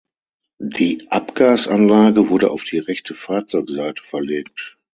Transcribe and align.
Die 0.59 1.11
Abgasanlage 1.11 2.29
wurde 2.29 2.49
auf 2.49 2.63
die 2.63 2.79
rechte 2.79 3.13
Fahrzeugseite 3.13 4.01
verlegt. 4.03 4.79